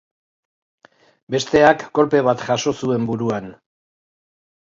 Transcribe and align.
Besteak 1.35 1.85
kolpe 1.99 2.21
bat 2.29 2.41
jaso 2.47 2.73
zuen 2.87 3.05
buruan. 3.11 3.51